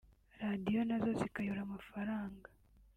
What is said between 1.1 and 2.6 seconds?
zikayora amafaranga